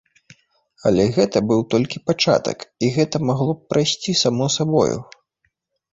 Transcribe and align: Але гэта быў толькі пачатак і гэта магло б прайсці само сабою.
Але 0.89 1.03
гэта 1.17 1.37
быў 1.51 1.61
толькі 1.75 2.01
пачатак 2.11 2.65
і 2.87 2.91
гэта 2.97 3.21
магло 3.31 3.51
б 3.59 3.75
прайсці 3.75 4.17
само 4.23 4.45
сабою. 4.59 4.97